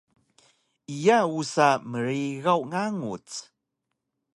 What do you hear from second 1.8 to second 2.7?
mrigaw